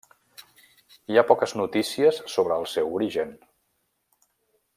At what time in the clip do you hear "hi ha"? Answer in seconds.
1.13-1.25